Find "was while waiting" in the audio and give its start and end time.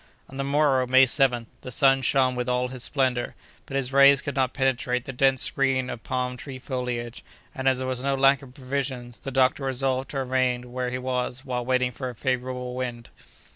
10.97-11.91